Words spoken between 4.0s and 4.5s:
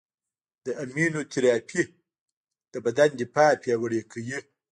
کوي.